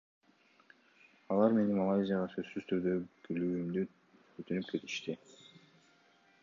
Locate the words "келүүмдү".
3.29-3.85